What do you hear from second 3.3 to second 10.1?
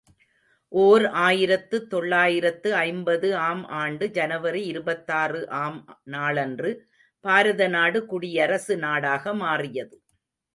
ஆம் ஆண்டு, ஜனவரி இருபத்தாறு ஆம் நாளன்று, பாரதநாடு குடியரசு நாடாக மாறியது.